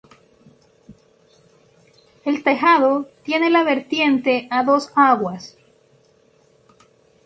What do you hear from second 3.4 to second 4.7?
la vertiente a